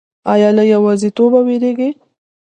[0.33, 1.89] ایا له یوازیتوب ویریږئ؟